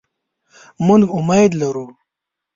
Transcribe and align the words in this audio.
مونږ 0.85 1.03
امید 1.17 1.51
لرو 1.61 1.85